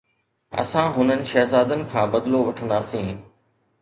[0.51, 3.17] اسان هنن شهزادن کان بدلو وٺنداسين